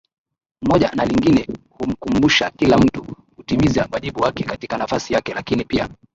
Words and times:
moja 0.61 0.91
na 0.91 1.05
lingine 1.05 1.47
Humkumbusha 1.69 2.51
kila 2.51 2.77
mtu 2.77 3.03
kutimiza 3.35 3.87
wajibu 3.91 4.19
wake 4.23 4.43
katika 4.43 4.77
nafasi 4.77 5.13
yake 5.13 5.33
Lakini 5.33 5.65
pia 5.65 5.89